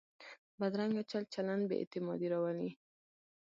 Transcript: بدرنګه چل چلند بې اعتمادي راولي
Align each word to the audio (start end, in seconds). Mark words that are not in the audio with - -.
بدرنګه 0.59 1.03
چل 1.11 1.23
چلند 1.33 1.63
بې 1.69 1.75
اعتمادي 1.79 2.27
راولي 2.33 2.69